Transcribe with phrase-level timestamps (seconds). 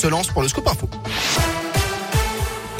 [0.00, 0.88] se lance pour le scoop info.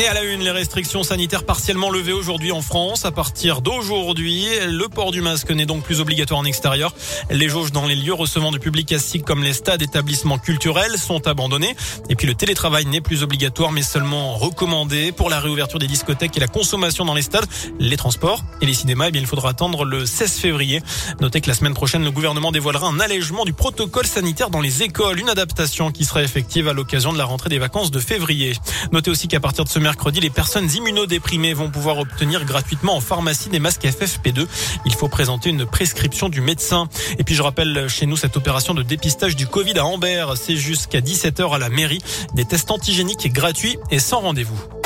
[0.00, 3.04] Et à la une, les restrictions sanitaires partiellement levées aujourd'hui en France.
[3.04, 6.94] À partir d'aujourd'hui, le port du masque n'est donc plus obligatoire en extérieur.
[7.28, 11.28] Les jauges dans les lieux recevant du public assis comme les stades, établissements culturels sont
[11.28, 11.76] abandonnés.
[12.08, 16.34] Et puis le télétravail n'est plus obligatoire mais seulement recommandé pour la réouverture des discothèques
[16.34, 17.44] et la consommation dans les stades,
[17.78, 19.08] les transports et les cinémas.
[19.08, 20.80] Eh bien, il faudra attendre le 16 février.
[21.20, 24.82] Notez que la semaine prochaine, le gouvernement dévoilera un allègement du protocole sanitaire dans les
[24.82, 28.54] écoles, une adaptation qui sera effective à l'occasion de la rentrée des vacances de février.
[28.92, 29.89] Notez aussi qu'à partir de ce mercredi,
[30.20, 34.46] les personnes immunodéprimées vont pouvoir obtenir gratuitement en pharmacie des masques FFP2.
[34.84, 36.88] Il faut présenter une prescription du médecin.
[37.18, 40.26] Et puis je rappelle chez nous cette opération de dépistage du Covid à Amber.
[40.36, 42.02] C'est jusqu'à 17h à la mairie.
[42.34, 44.79] Des tests antigéniques gratuits et sans rendez-vous.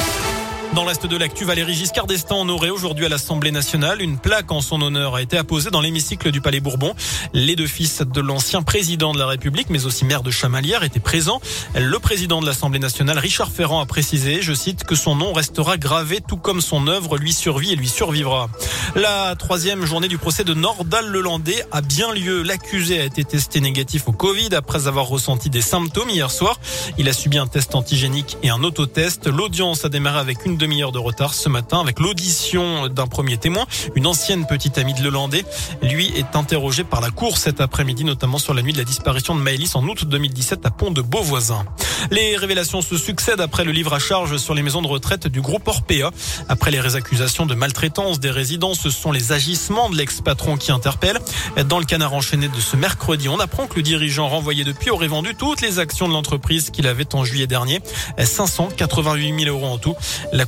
[0.75, 4.03] Dans l'Est de l'actu, Valérie Giscard d'Estaing honorée aujourd'hui à l'Assemblée nationale.
[4.03, 6.97] Une plaque en son honneur a été apposée dans l'hémicycle du Palais Bourbon.
[7.33, 10.99] Les deux fils de l'ancien président de la République, mais aussi maire de Chamalières, étaient
[10.99, 11.41] présents.
[11.77, 15.77] Le président de l'Assemblée nationale, Richard Ferrand, a précisé, je cite, que son nom restera
[15.77, 18.49] gravé tout comme son œuvre lui survit et lui survivra.
[18.97, 22.43] La troisième journée du procès de Nordal Lelandais a bien lieu.
[22.43, 26.59] L'accusé a été testé négatif au Covid après avoir ressenti des symptômes hier soir.
[26.99, 29.29] Il a subi un test antigénique et un autotest.
[29.29, 33.67] L'audience a démarré avec une demi-heure de retard ce matin avec l'audition d'un premier témoin,
[33.97, 35.45] une ancienne petite amie de Lelandais.
[35.83, 39.35] Lui est interrogé par la cour cet après-midi, notamment sur la nuit de la disparition
[39.35, 41.67] de Maëlys en août 2017 à Pont de Beauvoisin.
[42.11, 45.43] Les révélations se succèdent après le livre à charge sur les maisons de retraite du
[45.43, 46.11] groupe Orpea.
[46.49, 51.21] Après les accusations de maltraitance des résidents, ce sont les agissements de l'ex-patron qui interpellent.
[51.69, 55.09] Dans le canard enchaîné de ce mercredi, on apprend que le dirigeant renvoyé depuis aurait
[55.09, 57.81] vendu toutes les actions de l'entreprise qu'il avait en juillet dernier.
[58.19, 59.95] 588 000 euros en tout.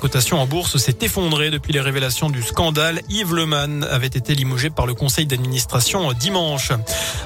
[0.07, 3.03] Cotation en bourse s'est effondrée depuis les révélations du scandale.
[3.11, 3.35] Yves
[3.91, 6.71] avait été limogé par le conseil d'administration dimanche.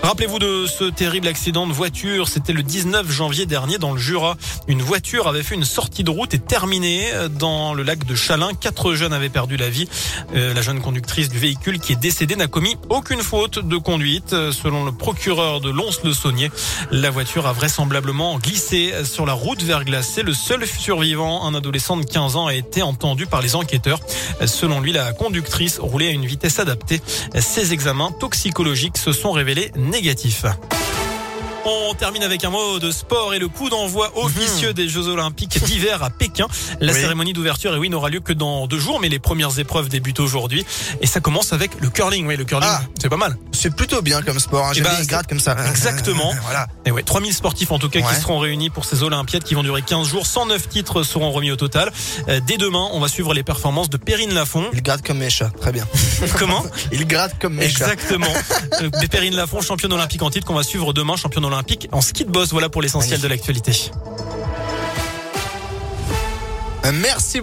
[0.03, 2.29] Rappelez-vous de ce terrible accident de voiture.
[2.29, 4.39] C'était le 19 janvier dernier dans le Jura.
[4.67, 7.07] Une voiture avait fait une sortie de route et terminé
[7.39, 8.55] dans le lac de Chalin.
[8.59, 9.87] Quatre jeunes avaient perdu la vie.
[10.35, 14.31] Euh, la jeune conductrice du véhicule qui est décédée n'a commis aucune faute de conduite.
[14.31, 16.51] Selon le procureur de Lons-le-Saunier,
[16.91, 20.23] la voiture a vraisemblablement glissé sur la route verglacée.
[20.23, 24.01] Le seul survivant, un adolescent de 15 ans, a été entendu par les enquêteurs.
[24.47, 27.01] Selon lui, la conductrice roulait à une vitesse adaptée.
[27.39, 30.47] Ses examens toxicologiques se sont révélés négatifs.
[31.67, 35.63] On termine avec un mot de sport et le coup d'envoi officieux des Jeux Olympiques
[35.65, 36.47] d'hiver à Pékin.
[36.81, 37.01] La Oui.
[37.01, 40.21] cérémonie d'ouverture, et oui, n'aura lieu que dans deux jours, mais les premières épreuves débutent
[40.21, 40.65] aujourd'hui.
[41.03, 42.27] Et ça commence avec le curling.
[42.27, 42.81] Oui, le curling, Ah.
[43.01, 43.37] c'est pas mal.
[43.53, 44.67] C'est plutôt bien comme sport.
[44.67, 44.73] Hein.
[44.75, 45.55] Eh ben, bien les c'est- grades comme ça.
[45.69, 46.33] Exactement.
[46.45, 46.67] voilà.
[46.87, 49.63] Et ouais, 3000 sportifs en tout cas qui seront réunis pour ces Olympiades qui vont
[49.63, 50.27] durer 15 jours.
[50.27, 51.93] 109 titres seront remis au total.
[52.29, 54.65] Euh, dès demain, on va suivre les performances de Perrine Lafont.
[54.73, 55.51] Il grade comme mes chats.
[55.61, 55.87] Très bien.
[56.39, 57.93] Comment Il grade comme mes chats.
[57.93, 58.27] Exactement.
[58.81, 62.25] Euh, Perrine Lafont, championne olympique en titre qu'on va suivre demain, championne olympique en ski
[62.25, 62.51] de boss.
[62.51, 63.73] Voilà pour l'essentiel de l'actualité.
[66.93, 67.39] Merci.